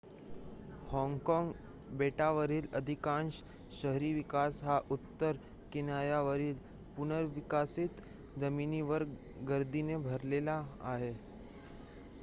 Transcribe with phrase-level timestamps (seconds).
[0.91, 1.51] Hong Kong
[1.97, 3.41] बेटावरील अधिकांश
[3.81, 5.37] शहरी विकास हा उत्तर
[5.73, 6.55] किनाऱ्यावरील
[6.97, 8.01] पुनर्विकसीत
[8.39, 9.03] जमिनीवर
[9.47, 10.61] गर्दीने भरलेला
[10.83, 11.13] आहे